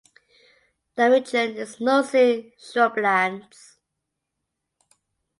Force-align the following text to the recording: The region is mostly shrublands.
The 0.95 1.11
region 1.11 1.57
is 1.57 1.79
mostly 1.79 2.55
shrublands. 2.59 3.75